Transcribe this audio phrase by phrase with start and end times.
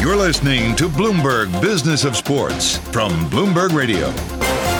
[0.00, 4.10] You're listening to Bloomberg Business of Sports from Bloomberg Radio.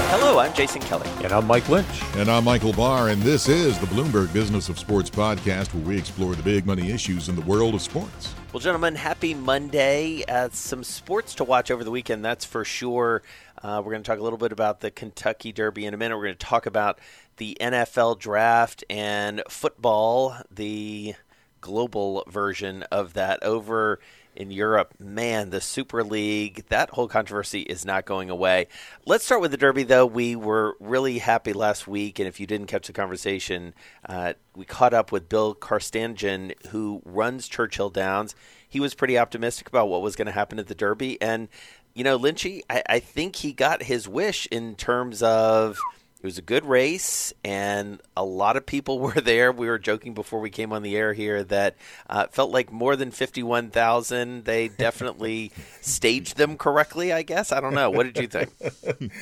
[0.08, 1.10] Hello, I'm Jason Kelly.
[1.22, 1.86] And I'm Mike Lynch.
[2.16, 5.98] And I'm Michael Barr, and this is the Bloomberg Business of Sports podcast where we
[5.98, 8.34] explore the big money issues in the world of sports.
[8.54, 10.24] Well, gentlemen, happy Monday.
[10.26, 13.22] Uh, some sports to watch over the weekend, that's for sure.
[13.62, 16.16] Uh, we're going to talk a little bit about the Kentucky Derby in a minute.
[16.16, 16.98] We're going to talk about
[17.36, 21.14] the NFL draft and football, the
[21.60, 24.00] global version of that over
[24.40, 28.68] in Europe, man, the Super League, that whole controversy is not going away.
[29.04, 30.06] Let's start with the Derby, though.
[30.06, 33.74] We were really happy last week, and if you didn't catch the conversation,
[34.08, 38.34] uh, we caught up with Bill Carstanjen, who runs Churchill Downs.
[38.66, 41.48] He was pretty optimistic about what was going to happen at the Derby, and
[41.92, 45.78] you know, Lynchy, I, I think he got his wish in terms of
[46.22, 49.50] it was a good race, and a lot of people were there.
[49.52, 51.76] We were joking before we came on the air here that
[52.08, 54.44] uh, felt like more than fifty-one thousand.
[54.44, 57.12] They definitely staged them correctly.
[57.12, 57.90] I guess I don't know.
[57.90, 58.50] What did you think?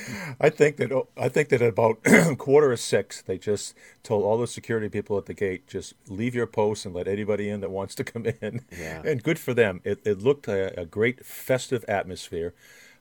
[0.41, 2.03] I think that I think that at about
[2.37, 6.35] quarter of six, they just told all the security people at the gate just leave
[6.35, 8.65] your posts and let anybody in that wants to come in.
[8.77, 9.01] Yeah.
[9.05, 9.81] And good for them.
[9.83, 12.53] It, it looked a, a great festive atmosphere.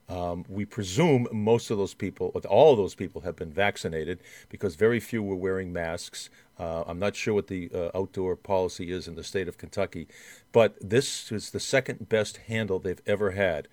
[0.09, 4.75] Um, we presume most of those people, all of those people, have been vaccinated because
[4.75, 6.31] very few were wearing masks.
[6.59, 10.09] Uh, I'm not sure what the uh, outdoor policy is in the state of Kentucky,
[10.51, 13.69] but this is the second best handle they've ever had.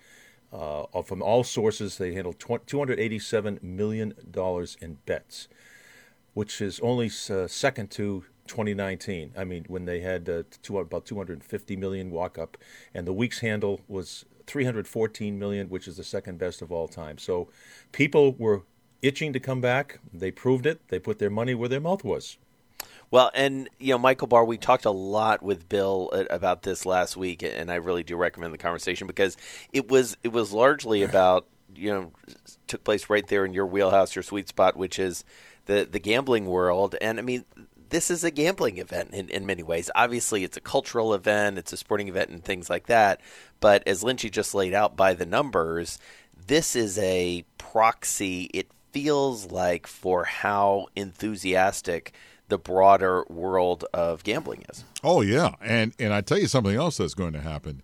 [0.52, 4.14] Uh, from all sources, they handled $287 million
[4.80, 5.48] in bets,
[6.34, 9.32] which is only uh, second to 2019.
[9.36, 12.56] I mean, when they had uh, two, about 250 million walk up,
[12.94, 17.18] and the week's handle was 314 million, which is the second best of all time.
[17.18, 17.48] So
[17.92, 18.62] people were
[19.02, 20.00] itching to come back.
[20.12, 20.88] They proved it.
[20.88, 22.38] They put their money where their mouth was.
[23.10, 26.84] Well, and you know, Michael Barr, we talked a lot with Bill uh, about this
[26.84, 29.36] last week, and I really do recommend the conversation because
[29.72, 32.12] it was it was largely about you know
[32.66, 35.24] took place right there in your wheelhouse, your sweet spot, which is
[35.66, 36.96] the the gambling world.
[37.00, 37.44] And I mean,
[37.90, 39.90] this is a gambling event in, in many ways.
[39.94, 43.20] Obviously, it's a cultural event, it's a sporting event, and things like that.
[43.60, 45.98] But as Lynchy just laid out by the numbers,
[46.46, 52.12] this is a proxy, it feels like, for how enthusiastic
[52.48, 54.84] the broader world of gambling is.
[55.02, 57.82] Oh yeah, and and I tell you something else that's going to happen.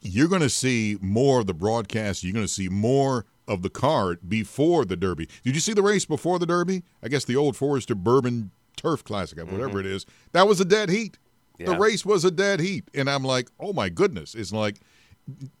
[0.00, 2.24] You're going to see more of the broadcast.
[2.24, 5.28] You're going to see more of the card before the Derby.
[5.44, 6.82] Did you see the race before the Derby?
[7.02, 9.80] I guess the Old Forester Bourbon Turf Classic, whatever mm-hmm.
[9.80, 10.06] it is.
[10.32, 11.18] That was a dead heat.
[11.58, 11.66] Yeah.
[11.66, 14.34] The race was a dead heat, and I'm like, oh my goodness!
[14.34, 14.80] It's like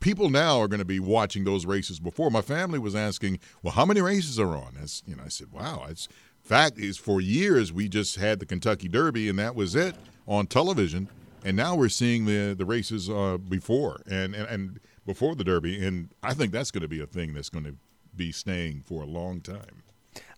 [0.00, 2.30] people now are going to be watching those races before.
[2.30, 4.76] My family was asking, well, how many races are on?
[4.80, 5.86] As you know, I said, wow.
[5.88, 6.08] It's
[6.42, 9.94] fact is for years we just had the Kentucky Derby and that was it
[10.26, 11.08] on television,
[11.44, 15.84] and now we're seeing the the races uh, before and, and and before the Derby,
[15.84, 17.74] and I think that's going to be a thing that's going to
[18.14, 19.82] be staying for a long time.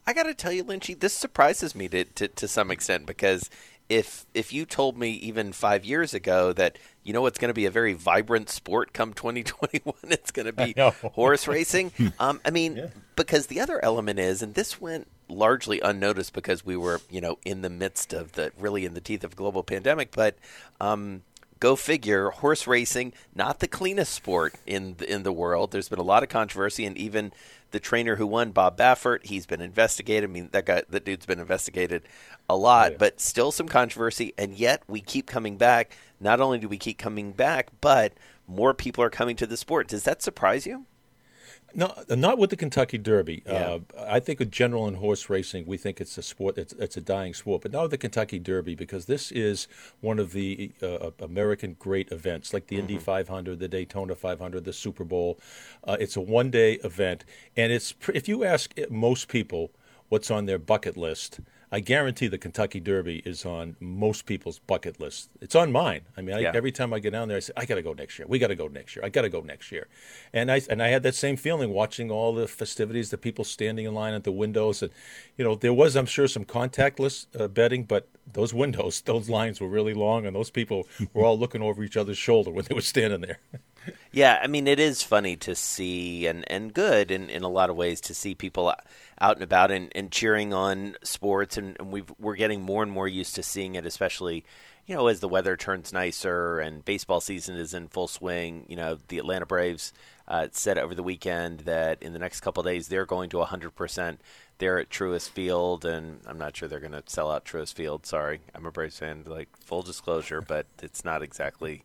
[0.07, 3.49] I got to tell you, Lynchy, this surprises me to, to, to some extent because
[3.89, 7.55] if if you told me even five years ago that you know it's going to
[7.55, 10.75] be a very vibrant sport come 2021, it's going to be
[11.13, 11.93] horse racing.
[12.21, 12.87] Um, I mean, yeah.
[13.17, 17.39] because the other element is, and this went largely unnoticed because we were you know
[17.45, 20.37] in the midst of the really in the teeth of global pandemic, but.
[20.81, 21.23] Um,
[21.65, 25.71] go figure, horse racing not the cleanest sport in the, in the world.
[25.71, 27.33] There's been a lot of controversy, and even
[27.71, 30.29] the trainer who won, Bob Baffert, he's been investigated.
[30.29, 32.03] I mean, that guy, that dude's been investigated
[32.51, 32.97] a lot, yeah.
[32.99, 34.35] but still some controversy.
[34.37, 35.97] And yet we keep coming back.
[36.21, 38.13] Not only do we keep coming back, but
[38.47, 39.89] more people are coming to the sport.
[39.89, 40.85] Does that surprise you?
[41.75, 43.43] No, not with the Kentucky Derby.
[43.47, 43.79] Yeah.
[43.97, 46.57] Uh, I think in general in horse racing, we think it's a sport.
[46.57, 49.67] It's, it's a dying sport, but not with the Kentucky Derby because this is
[50.01, 52.91] one of the uh, American great events, like the mm-hmm.
[52.91, 55.39] Indy 500, the Daytona 500, the Super Bowl.
[55.83, 57.25] Uh, it's a one-day event,
[57.57, 59.71] and it's if you ask most people
[60.09, 61.41] what's on their bucket list,
[61.73, 65.31] I guarantee the Kentucky Derby is on most people's bucket list.
[65.41, 66.03] It's on mine.
[66.17, 66.53] I mean, I, yeah.
[66.55, 68.27] every time I get down there, I say, I got to go next year.
[68.29, 69.05] We got to go next year.
[69.05, 69.89] I got to go next year.
[70.33, 73.87] And I and I had that same feeling watching all the festivities, the people standing
[73.87, 74.93] in line at the windows, and
[75.37, 79.61] you know, there was, I'm sure, some contactless uh, betting, but those windows, those lines
[79.61, 82.75] were really long, and those people were all looking over each other's shoulder when they
[82.75, 83.39] were standing there.
[84.13, 87.71] yeah, I mean, it is funny to see, and and good in in a lot
[87.71, 88.73] of ways to see people
[89.21, 92.93] out and about and, and cheering on sports, and, and we we're getting more and
[92.93, 94.45] more used to seeing it, especially
[94.87, 98.67] you know as the weather turns nicer and baseball season is in full swing.
[98.69, 99.93] You know, the Atlanta Braves
[100.29, 103.71] uh, said over the weekend that in the next couple days they're going to 100
[103.75, 104.21] percent
[104.59, 108.07] there at Truist Field, and I'm not sure they're going to sell out Truist Field.
[108.07, 109.25] Sorry, I'm a Braves fan.
[109.27, 111.83] Like full disclosure, but it's not exactly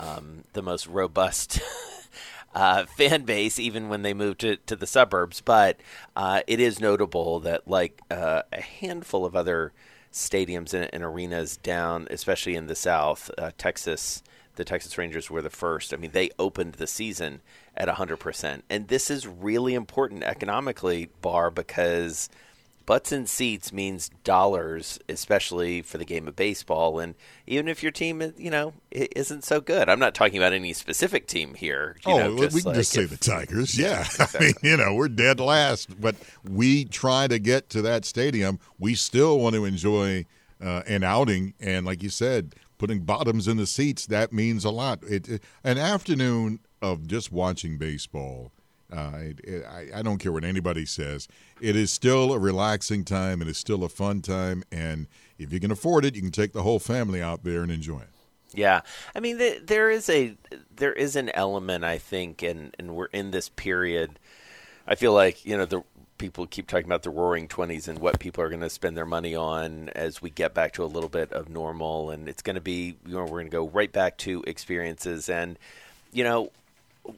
[0.00, 1.60] um, the most robust
[2.54, 5.40] uh, fan base, even when they moved to, to the suburbs.
[5.40, 5.78] But
[6.16, 9.72] uh, it is notable that, like uh, a handful of other
[10.12, 14.24] stadiums and, and, arenas down, especially in the South, uh, Texas,
[14.56, 15.94] the Texas Rangers were the first.
[15.94, 17.40] I mean, they opened the season
[17.76, 18.62] at 100%.
[18.68, 22.28] And this is really important economically, Barr, because–
[22.86, 26.98] butts and seats means dollars, especially for the game of baseball.
[26.98, 27.14] And
[27.46, 31.26] even if your team, you know, isn't so good, I'm not talking about any specific
[31.26, 31.96] team here.
[32.06, 33.78] oh, know, we can like just say if, the Tigers.
[33.78, 34.38] Yeah, exactly.
[34.38, 36.16] I mean, you know, we're dead last, but
[36.48, 38.58] we try to get to that stadium.
[38.78, 40.26] We still want to enjoy
[40.60, 44.70] uh, an outing, and like you said, putting bottoms in the seats that means a
[44.70, 45.02] lot.
[45.04, 48.52] It, it, an afternoon of just watching baseball
[48.92, 51.28] uh, it, it, I, I, don't care what anybody says.
[51.60, 53.42] It is still a relaxing time.
[53.42, 54.64] It is still a fun time.
[54.72, 55.06] And
[55.38, 58.00] if you can afford it, you can take the whole family out there and enjoy
[58.00, 58.08] it.
[58.52, 58.80] Yeah,
[59.14, 60.36] I mean, the, there is a
[60.74, 64.18] there is an element I think, and and we're in this period.
[64.88, 65.84] I feel like you know the
[66.18, 69.06] people keep talking about the roaring 20s and what people are going to spend their
[69.06, 72.56] money on as we get back to a little bit of normal and it's going
[72.56, 75.58] to be you know we're going to go right back to experiences and
[76.12, 76.52] you know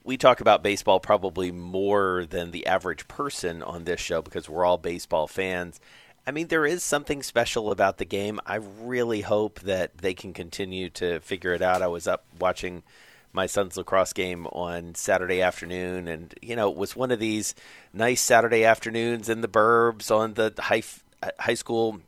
[0.04, 4.64] we talk about baseball probably more than the average person on this show because we're
[4.64, 5.80] all baseball fans.
[6.26, 8.40] I mean, there is something special about the game.
[8.46, 11.82] I really hope that they can continue to figure it out.
[11.82, 12.84] I was up watching
[13.32, 17.54] my son's lacrosse game on Saturday afternoon, and you know, it was one of these
[17.92, 20.82] nice Saturday afternoons in the burbs on the high
[21.22, 22.00] uh, high school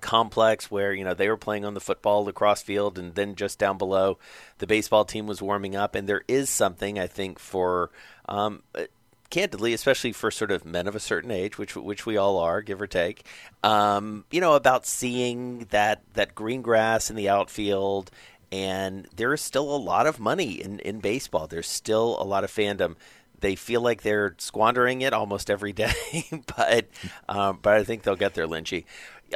[0.00, 3.58] complex where you know they were playing on the football lacrosse field and then just
[3.58, 4.18] down below
[4.58, 5.94] the baseball team was warming up.
[5.94, 7.90] And there is something i think for
[8.28, 8.84] um, uh,
[9.30, 12.62] candidly especially for sort of men of a certain age which which we all are
[12.62, 13.24] give or take
[13.62, 18.10] um, you know about seeing that that green grass in the outfield.
[18.52, 21.46] And there is still a lot of money in in baseball.
[21.46, 22.96] There's still a lot of fandom.
[23.38, 26.24] They feel like they're squandering it almost every day,
[26.56, 26.88] but
[27.28, 28.84] um, but I think they'll get there, Lynchy.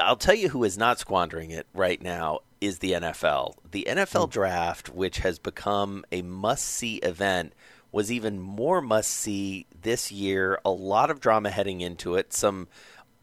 [0.00, 3.55] I'll tell you who is not squandering it right now is the NFL.
[3.70, 4.31] The NFL hmm.
[4.31, 7.52] draft, which has become a must see event,
[7.93, 10.58] was even more must see this year.
[10.64, 12.69] A lot of drama heading into it, some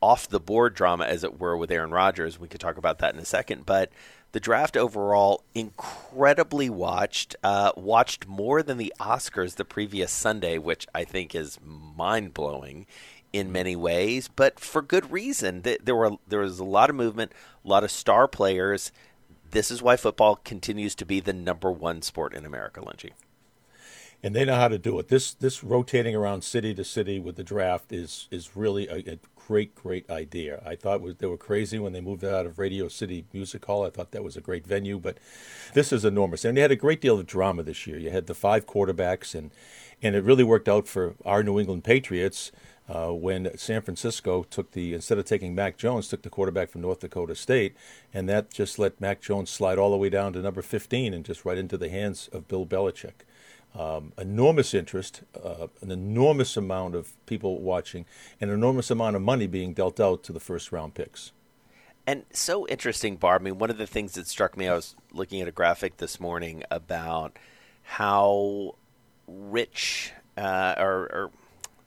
[0.01, 2.39] off the board drama, as it were, with Aaron Rodgers.
[2.39, 3.65] We could talk about that in a second.
[3.65, 3.91] But
[4.31, 10.87] the draft overall, incredibly watched, uh, watched more than the Oscars the previous Sunday, which
[10.95, 12.87] I think is mind blowing
[13.33, 15.61] in many ways, but for good reason.
[15.61, 17.31] There were there was a lot of movement,
[17.63, 18.91] a lot of star players.
[19.51, 23.11] This is why football continues to be the number one sport in America, Lynchy.
[24.23, 25.07] And they know how to do it.
[25.07, 29.19] This this rotating around city to city with the draft is is really a, a
[29.51, 30.63] great great idea.
[30.65, 33.85] I thought was, they were crazy when they moved out of Radio City Music Hall.
[33.85, 35.17] I thought that was a great venue, but
[35.73, 36.45] this is enormous.
[36.45, 37.97] And they had a great deal of drama this year.
[37.97, 39.51] You had the five quarterbacks, and
[40.01, 42.53] and it really worked out for our New England Patriots
[42.87, 46.79] uh, when San Francisco took the instead of taking Mac Jones, took the quarterback from
[46.79, 47.75] North Dakota State,
[48.13, 51.25] and that just let Mac Jones slide all the way down to number 15 and
[51.25, 53.25] just right into the hands of Bill Belichick.
[53.73, 58.05] Um, enormous interest, uh, an enormous amount of people watching,
[58.41, 61.31] an enormous amount of money being dealt out to the first round picks.
[62.05, 63.43] And so interesting, Barb.
[63.43, 65.97] I mean, one of the things that struck me, I was looking at a graphic
[65.97, 67.37] this morning about
[67.83, 68.75] how
[69.27, 71.31] rich uh, or, or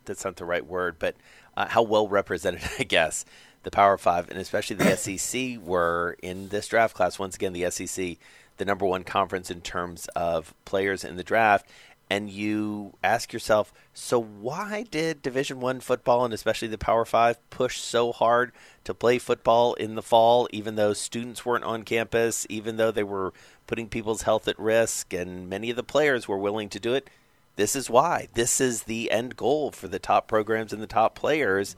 [0.05, 1.17] that's not the right word, but
[1.57, 3.25] uh, how well represented, I guess,
[3.63, 7.19] the Power Five and especially the SEC were in this draft class.
[7.19, 8.17] Once again, the SEC,
[8.57, 11.67] the number one conference in terms of players in the draft.
[12.11, 17.39] And you ask yourself, so why did Division One football and especially the Power Five
[17.49, 18.53] push so hard
[18.85, 23.03] to play football in the fall, even though students weren't on campus, even though they
[23.03, 23.33] were
[23.67, 27.09] putting people's health at risk, and many of the players were willing to do it?
[27.57, 28.29] this is why.
[28.35, 31.77] This is the end goal for the top programs and the top players.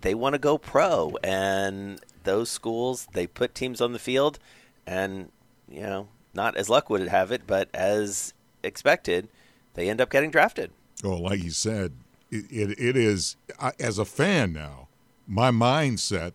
[0.00, 4.38] They want to go pro, and those schools they put teams on the field,
[4.86, 5.30] and
[5.68, 9.28] you know, not as luck would have it, but as expected,
[9.74, 10.70] they end up getting drafted.
[11.04, 11.92] Oh, like you said,
[12.30, 13.36] it, it, it is
[13.78, 14.88] as a fan now.
[15.26, 16.32] My mindset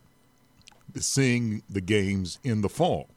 [0.93, 3.07] is seeing the games in the fall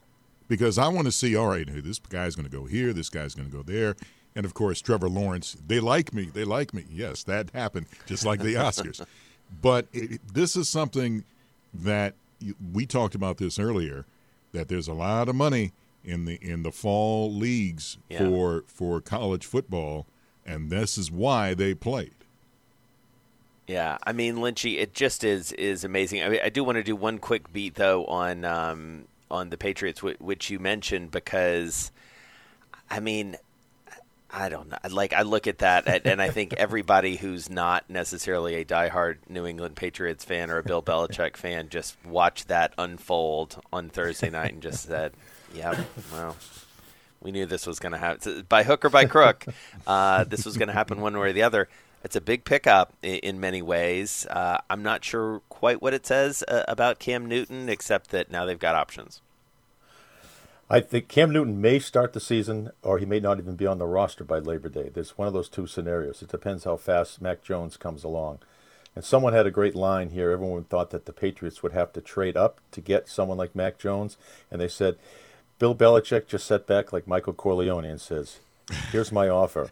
[0.48, 1.34] because I want to see.
[1.34, 2.92] All right, this guy's going to go here.
[2.92, 3.96] This guy's going to go there
[4.34, 5.56] and of course Trevor Lawrence.
[5.66, 6.24] They like me.
[6.24, 6.84] They like me.
[6.90, 9.04] Yes, that happened, just like the Oscars.
[9.62, 11.24] but it, this is something
[11.72, 12.14] that
[12.72, 14.06] we talked about this earlier.
[14.52, 15.72] That there's a lot of money
[16.04, 18.18] in the in the fall leagues yeah.
[18.18, 20.06] for for college football,
[20.44, 22.14] and this is why they played.
[23.66, 26.22] Yeah, I mean Lynchy, it just is is amazing.
[26.22, 29.56] I, mean, I do want to do one quick beat though on um, on the
[29.56, 31.90] Patriots, which you mentioned, because
[32.90, 33.36] I mean
[34.34, 34.78] I don't know.
[34.90, 39.46] Like I look at that, and I think everybody who's not necessarily a diehard New
[39.46, 44.52] England Patriots fan or a Bill Belichick fan just watched that unfold on Thursday night
[44.52, 45.12] and just said,
[45.54, 45.78] "Yep,
[46.12, 46.36] well,
[47.20, 49.46] we knew this was going to happen by hook or by crook.
[49.86, 51.68] Uh, this was going to happen one way or the other."
[52.04, 54.26] It's a big pickup in, in many ways.
[54.28, 58.44] Uh, I'm not sure quite what it says uh, about Cam Newton, except that now
[58.44, 59.22] they've got options.
[60.68, 63.78] I think Cam Newton may start the season, or he may not even be on
[63.78, 64.90] the roster by Labor Day.
[64.92, 66.22] There's one of those two scenarios.
[66.22, 68.38] It depends how fast Mac Jones comes along.
[68.94, 70.30] And someone had a great line here.
[70.30, 73.78] Everyone thought that the Patriots would have to trade up to get someone like Mac
[73.78, 74.16] Jones,
[74.50, 74.96] and they said
[75.64, 78.40] Bill Belichick just sat back like Michael Corleone and says,
[78.92, 79.70] "Here's my offer."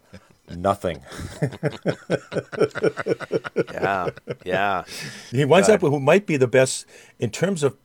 [0.49, 1.03] Nothing.
[3.71, 4.09] yeah,
[4.43, 4.85] yeah.
[5.29, 5.75] He winds God.
[5.75, 6.87] up with who might be the best
[7.19, 7.77] in terms of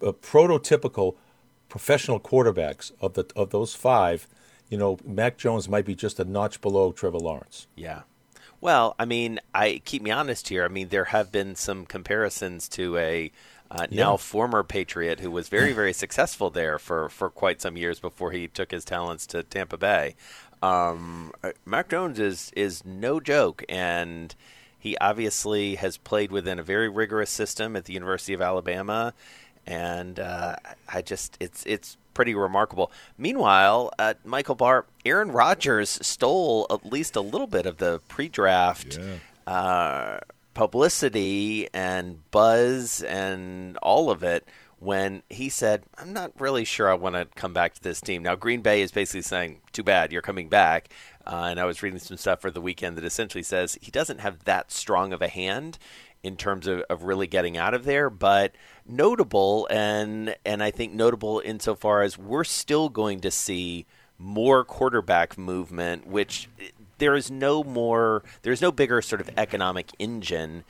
[0.00, 1.16] uh, prototypical
[1.68, 4.28] professional quarterbacks of the of those five,
[4.68, 7.66] you know, Mac Jones might be just a notch below Trevor Lawrence.
[7.74, 8.02] Yeah.
[8.60, 10.64] Well, I mean, I keep me honest here.
[10.64, 13.32] I mean, there have been some comparisons to a
[13.70, 18.00] uh, now former Patriot who was very, very successful there for, for quite some years
[18.00, 20.16] before he took his talents to Tampa Bay.
[20.62, 24.34] Um, uh, Mac Jones is is no joke, and
[24.78, 29.14] he obviously has played within a very rigorous system at the University of Alabama
[29.68, 30.56] and uh,
[30.88, 32.90] I just it's it's pretty remarkable.
[33.18, 38.98] Meanwhile, uh, Michael Barr, Aaron Rodgers stole at least a little bit of the pre-draft
[38.98, 39.52] yeah.
[39.52, 40.20] uh,
[40.58, 44.44] publicity and buzz and all of it
[44.80, 48.24] when he said, "I'm not really sure I want to come back to this team."
[48.24, 50.88] Now, Green Bay is basically saying, "Too bad, you're coming back."
[51.24, 54.18] Uh, and I was reading some stuff for the weekend that essentially says he doesn't
[54.18, 55.78] have that strong of a hand
[56.24, 58.52] in terms of, of really getting out of there, but
[58.84, 63.86] notable and and I think notable insofar as we're still going to see
[64.18, 66.48] more quarterback movement, which
[66.98, 70.64] there is no more there's no bigger sort of economic engine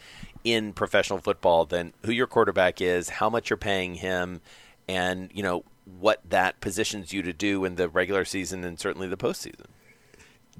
[0.45, 4.41] in professional football than who your quarterback is, how much you're paying him,
[4.89, 5.65] and you know
[5.99, 9.67] what that positions you to do in the regular season and certainly the postseason.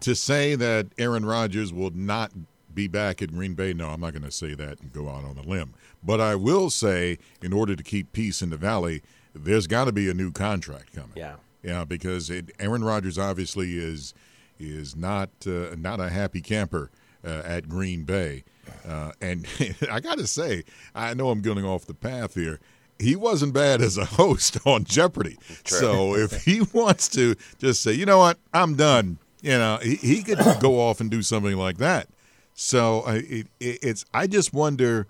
[0.01, 2.33] To say that Aaron Rodgers will not
[2.75, 3.73] be back at Green Bay?
[3.73, 5.75] No, I'm not going to say that and go out on a limb.
[6.03, 9.03] But I will say, in order to keep peace in the valley,
[9.35, 11.17] there's got to be a new contract coming.
[11.17, 14.15] Yeah, yeah, because it, Aaron Rodgers obviously is
[14.59, 16.91] is not uh, not a happy camper
[17.25, 18.45] uh, at Green Bay,
[18.87, 19.47] uh, and
[19.91, 22.61] I got to say, I know I'm getting off the path here.
[22.99, 25.39] He wasn't bad as a host on Jeopardy.
[25.65, 25.79] True.
[25.79, 29.97] So if he wants to just say, you know what, I'm done, you know, he,
[29.97, 32.09] he could go off and do something like that.
[32.55, 35.07] So it, it, it's I just wonder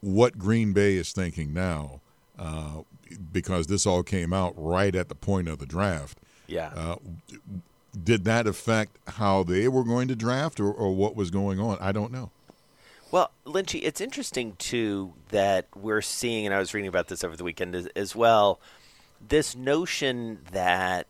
[0.00, 2.00] what Green Bay is thinking now,
[2.38, 2.82] uh,
[3.32, 6.18] because this all came out right at the point of the draft.
[6.46, 6.70] Yeah.
[6.74, 6.96] Uh,
[8.02, 11.78] did that affect how they were going to draft, or, or what was going on?
[11.80, 12.30] I don't know.
[13.10, 17.36] Well, Lynchy, it's interesting too that we're seeing, and I was reading about this over
[17.36, 18.60] the weekend as, as well.
[19.26, 21.06] This notion that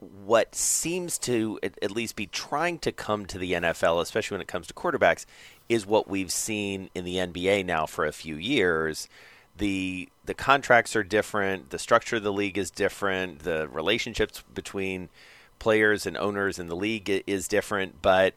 [0.00, 4.48] what seems to at least be trying to come to the NFL, especially when it
[4.48, 5.26] comes to quarterbacks,
[5.68, 9.08] is what we've seen in the NBA now for a few years.
[9.56, 15.08] The the contracts are different, the structure of the league is different, the relationships between
[15.58, 18.34] players and owners in the league is different, but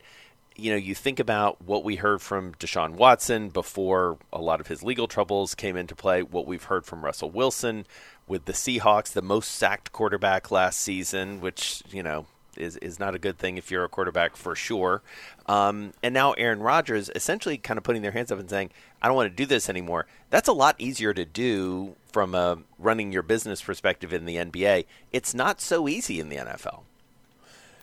[0.55, 4.67] you know, you think about what we heard from Deshaun Watson before a lot of
[4.67, 7.85] his legal troubles came into play, what we've heard from Russell Wilson
[8.27, 12.25] with the Seahawks, the most sacked quarterback last season, which you know
[12.57, 15.01] is is not a good thing if you're a quarterback for sure.
[15.47, 19.07] Um, and now Aaron Rodgers essentially kind of putting their hands up and saying, "I
[19.07, 23.11] don't want to do this anymore." That's a lot easier to do from a running
[23.11, 24.85] your business perspective in the NBA.
[25.11, 26.83] It's not so easy in the NFL.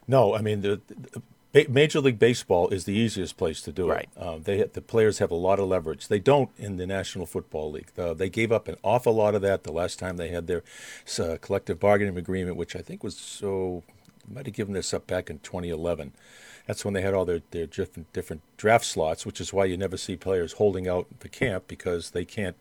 [0.08, 0.80] No, I mean the,
[1.52, 4.08] the Major League Baseball is the easiest place to do right.
[4.16, 4.20] it.
[4.20, 6.08] Uh, they the players have a lot of leverage.
[6.08, 7.90] They don't in the National Football League.
[7.96, 10.62] Uh, they gave up an awful lot of that the last time they had their
[11.18, 13.82] uh, collective bargaining agreement, which I think was so
[14.30, 16.12] might have given this up back in 2011.
[16.66, 19.76] That's when they had all their, their different different draft slots, which is why you
[19.76, 22.56] never see players holding out the camp because they can't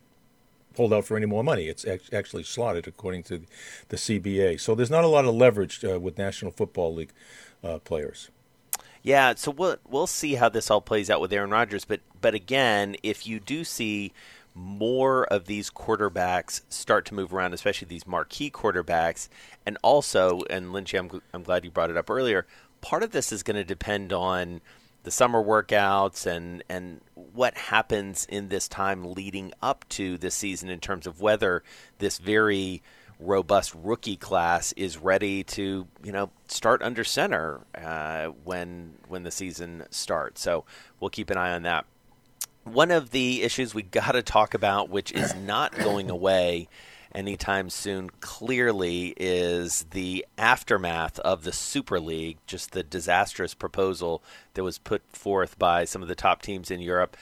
[0.78, 1.66] hold out for any more money.
[1.66, 3.42] It's actually slotted according to
[3.88, 4.58] the CBA.
[4.60, 7.12] So there's not a lot of leverage uh, with National Football League
[7.62, 8.30] uh, players.
[9.02, 12.34] Yeah, so we'll we'll see how this all plays out with Aaron Rodgers, but but
[12.34, 14.12] again, if you do see
[14.54, 19.28] more of these quarterbacks start to move around, especially these marquee quarterbacks,
[19.64, 22.46] and also, and Lynchy, I'm I'm glad you brought it up earlier.
[22.80, 24.60] Part of this is going to depend on
[25.02, 30.68] the summer workouts and and what happens in this time leading up to this season
[30.68, 31.62] in terms of whether
[31.98, 32.82] this very
[33.20, 39.30] robust rookie class is ready to you know start under center uh, when when the
[39.30, 40.40] season starts.
[40.40, 40.64] So
[41.00, 41.84] we'll keep an eye on that.
[42.64, 46.68] One of the issues we got to talk about, which is not going away
[47.14, 54.22] anytime soon, clearly is the aftermath of the Super League, just the disastrous proposal
[54.54, 57.16] that was put forth by some of the top teams in Europe.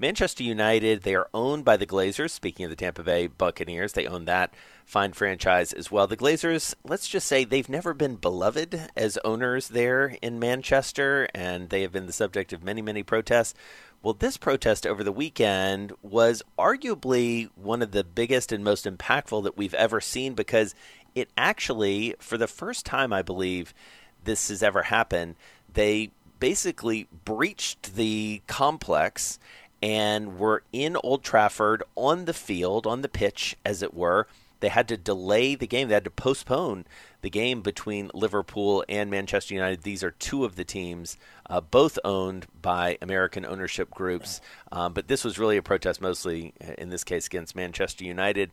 [0.00, 2.30] Manchester United, they are owned by the Glazers.
[2.30, 4.54] Speaking of the Tampa Bay Buccaneers, they own that
[4.86, 6.06] fine franchise as well.
[6.06, 11.68] The Glazers, let's just say they've never been beloved as owners there in Manchester, and
[11.70, 13.54] they have been the subject of many, many protests.
[14.00, 19.42] Well, this protest over the weekend was arguably one of the biggest and most impactful
[19.42, 20.74] that we've ever seen because
[21.16, 23.74] it actually, for the first time, I believe,
[24.22, 25.34] this has ever happened,
[25.72, 29.40] they basically breached the complex
[29.82, 34.28] and were in Old Trafford on the field, on the pitch, as it were.
[34.60, 35.88] They had to delay the game.
[35.88, 36.84] They had to postpone
[37.20, 39.82] the game between Liverpool and Manchester United.
[39.82, 41.16] These are two of the teams,
[41.48, 44.40] uh, both owned by American ownership groups.
[44.70, 48.50] Um, but this was really a protest, mostly uh, in this case against Manchester United.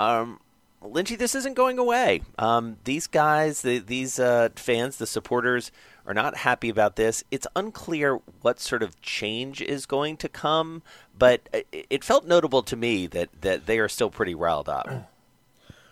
[0.00, 0.40] Um,
[0.82, 2.22] Lynchy, this isn't going away.
[2.38, 5.72] Um, these guys, the, these uh, fans, the supporters,
[6.06, 7.24] are not happy about this.
[7.30, 10.82] It's unclear what sort of change is going to come,
[11.18, 14.88] but it felt notable to me that, that they are still pretty riled up.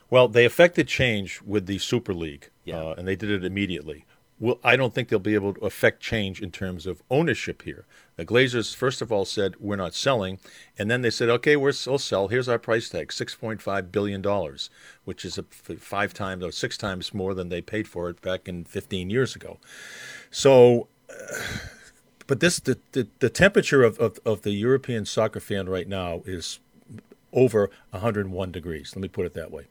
[0.09, 2.77] Well, they affected change with the Super League, yeah.
[2.77, 4.05] uh, and they did it immediately.
[4.39, 7.87] Well, I don't think they'll be able to affect change in terms of ownership here.
[8.17, 10.39] The Glazers, first of all, said we're not selling,
[10.79, 12.29] and then they said, okay, we'll sell.
[12.29, 14.69] Here's our price tag, six point five billion dollars,
[15.05, 18.47] which is a five times or six times more than they paid for it back
[18.47, 19.59] in 15 years ago.
[20.31, 21.41] So, uh,
[22.27, 26.23] but this the, the, the temperature of, of, of the European soccer fan right now
[26.27, 26.61] is
[27.33, 28.93] over 101 degrees.
[28.95, 29.67] Let me put it that way.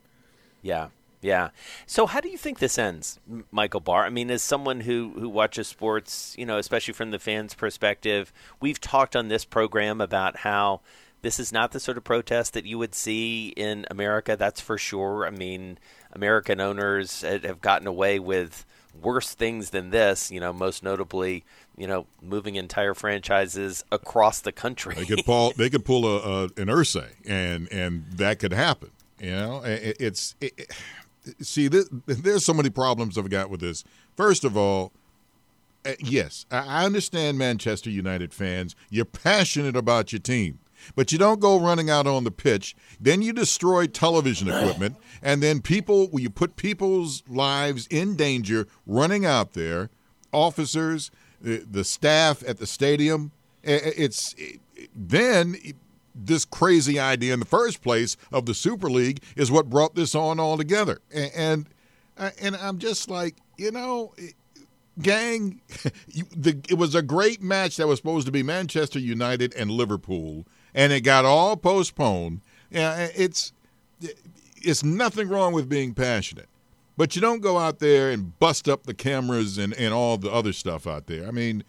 [0.65, 0.87] Yeah.
[1.21, 1.49] Yeah.
[1.85, 3.19] So how do you think this ends,
[3.51, 4.05] Michael Barr?
[4.05, 8.33] I mean, as someone who, who watches sports, you know, especially from the fans' perspective,
[8.59, 10.81] we've talked on this program about how
[11.21, 14.77] this is not the sort of protest that you would see in America, that's for
[14.77, 15.25] sure.
[15.25, 15.77] I mean,
[16.11, 18.65] American owners have gotten away with
[18.99, 21.43] worse things than this, you know, most notably,
[21.77, 24.95] you know, moving entire franchises across the country.
[24.95, 28.91] They could pull they could pull a, a an Irsay and and that could happen.
[29.19, 30.71] You know, it, it's it, it,
[31.45, 33.83] see this, there's so many problems I've got with this.
[34.15, 34.91] First of all,
[35.85, 38.75] uh, yes, I understand Manchester United fans.
[38.89, 40.59] You're passionate about your team,
[40.95, 42.75] but you don't go running out on the pitch.
[42.99, 49.25] Then you destroy television equipment, and then people, you put people's lives in danger running
[49.25, 49.89] out there.
[50.31, 53.31] Officers, the, the staff at the stadium.
[53.63, 54.59] Eh, eh, it's it,
[54.93, 55.55] then
[56.15, 60.15] this crazy idea in the first place of the Super League is what brought this
[60.15, 61.01] on altogether.
[61.13, 61.65] And and,
[62.17, 64.13] uh, and I'm just like, you know,
[65.01, 65.61] gang,
[66.07, 70.93] it was a great match that was supposed to be Manchester United and Liverpool, and
[70.93, 72.41] it got all postponed.
[72.71, 73.51] Yeah, it's
[74.61, 76.49] it's nothing wrong with being passionate,
[76.97, 80.31] but you don't go out there and bust up the cameras and, and all the
[80.31, 81.27] other stuff out there.
[81.27, 81.63] I mean,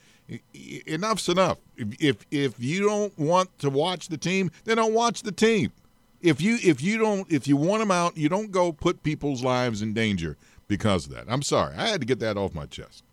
[0.87, 1.59] enough's enough.
[1.77, 5.73] If if you don't want to watch the team, then don't watch the team.
[6.21, 9.43] If you if you don't if you want them out, you don't go put people's
[9.43, 10.37] lives in danger
[10.69, 11.25] because of that.
[11.29, 13.05] I'm sorry, I had to get that off my chest.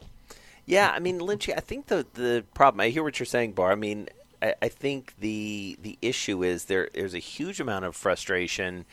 [0.66, 2.82] Yeah, I mean, Lynchy, I think the the problem.
[2.82, 3.72] I hear what you're saying, Barr.
[3.72, 4.10] I mean,
[4.42, 6.90] I, I think the the issue is there.
[6.94, 8.86] There's a huge amount of frustration,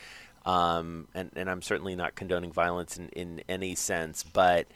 [0.44, 4.66] um, and and I'm certainly not condoning violence in in any sense, but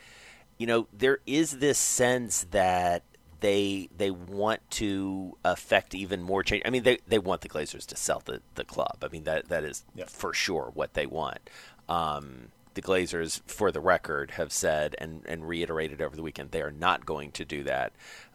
[0.57, 3.03] you know, there is this sense that
[3.41, 6.63] they they want to affect even more change.
[6.65, 8.99] I mean, they, they want the Glazers to sell the, the club.
[9.03, 10.11] I mean, that that is yep.
[10.11, 11.51] for sure what they want.
[11.89, 16.63] Um, the Glazers, for the record, have said and, and reiterated over the weekend they
[16.63, 17.93] are not going to do that.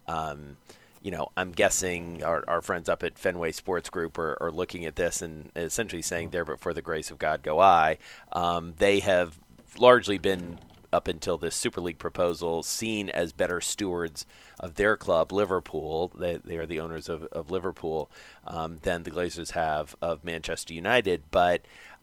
[0.08, 0.58] Um,
[1.02, 4.86] you know, I'm guessing our, our friends up at Fenway Sports Group are, are looking
[4.86, 7.98] at this and essentially saying, "There, but for the grace of God, go I."
[8.32, 9.40] Um, they have
[9.78, 10.60] largely been
[10.92, 14.26] up until this Super League proposal seen as better stewards
[14.60, 16.12] of their club, Liverpool.
[16.16, 18.10] They, they are the owners of, of Liverpool
[18.48, 21.24] um, than the Glazers have of Manchester United.
[21.32, 21.62] But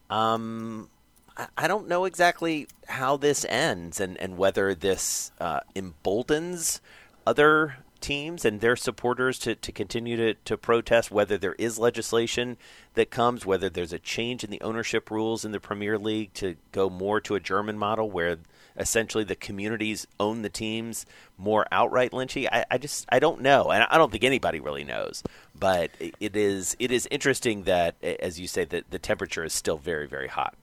[0.09, 0.89] um,
[1.35, 6.79] I, I, don't know exactly how this ends and, and whether this uh, emboldens
[7.25, 12.55] other teams and their supporters to, to continue to, to protest, whether there is legislation
[12.93, 16.55] that comes, whether there's a change in the ownership rules in the Premier League to
[16.71, 18.37] go more to a German model where–
[18.77, 21.05] essentially the communities own the teams
[21.37, 24.83] more outright lynchy I, I, just i don't know and i don't think anybody really
[24.83, 25.23] knows
[25.57, 29.77] but it is it is interesting that as you say that the temperature is still
[29.77, 30.55] very very hot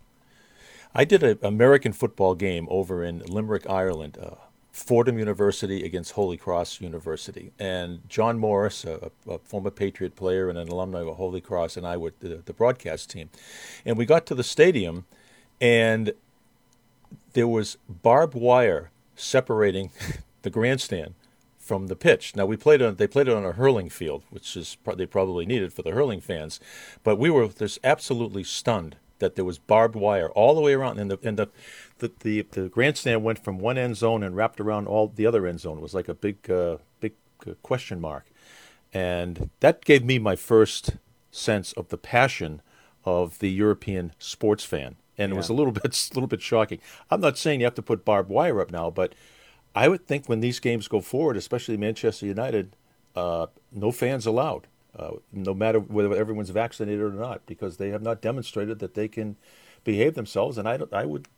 [0.96, 4.16] I did an American football game over in Limerick, Ireland.
[4.16, 4.36] Uh,
[4.74, 7.52] Fordham University against Holy Cross University.
[7.60, 11.86] And John Morris, a, a, former Patriot player and an alumni of Holy Cross, and
[11.86, 13.30] I were the, the broadcast team.
[13.84, 15.06] And we got to the stadium,
[15.60, 16.12] and
[17.34, 19.90] there was barbed wire separating
[20.42, 21.14] the grandstand
[21.58, 22.34] from the pitch.
[22.36, 25.46] Now we played on they played it on a hurling field, which is they probably
[25.46, 26.60] needed for the hurling fans,
[27.02, 30.98] but we were just absolutely stunned that there was barbed wire all the way around,
[30.98, 31.48] and the and the
[31.98, 35.46] the, the, the grandstand went from one end zone and wrapped around all the other
[35.46, 35.78] end zone.
[35.78, 37.14] It was like a big uh, big
[37.46, 38.26] uh, question mark,
[38.92, 40.96] and that gave me my first
[41.30, 42.60] sense of the passion
[43.04, 45.34] of the European sports fan, and yeah.
[45.34, 46.80] it was a little bit a little bit shocking.
[47.10, 49.14] I'm not saying you have to put barbed wire up now, but
[49.74, 52.76] I would think when these games go forward, especially Manchester United,
[53.16, 58.02] uh, no fans allowed, uh, no matter whether everyone's vaccinated or not, because they have
[58.02, 59.36] not demonstrated that they can
[59.82, 60.58] behave themselves.
[60.58, 61.28] And I, I would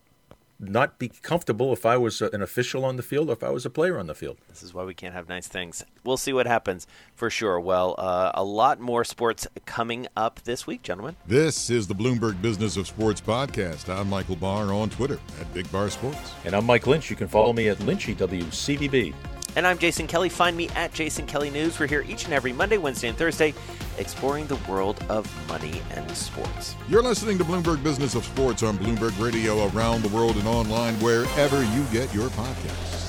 [0.59, 3.67] not be comfortable if I was an official on the field or if I was
[3.67, 4.39] a player on the field.
[4.49, 5.85] This is why we can't have nice things.
[6.05, 7.61] We'll see what happens for sure.
[7.61, 11.17] Well, uh, a lot more sports coming up this week, gentlemen.
[11.27, 13.89] This is the Bloomberg Business of Sports podcast.
[13.89, 16.33] I'm Michael Barr on Twitter at Big Bar Sports.
[16.45, 17.11] And I'm Mike Lynch.
[17.11, 19.15] You can follow me at LynchyWCVB.
[19.57, 20.29] And I'm Jason Kelly.
[20.29, 21.81] Find me at Jason Kelly News.
[21.81, 23.55] We're here each and every Monday, Wednesday, and Thursday
[23.97, 26.77] exploring the world of money and sports.
[26.91, 30.95] You're listening to Bloomberg Business of Sports on Bloomberg Radio around the world and online
[31.01, 33.06] wherever you get your podcasts.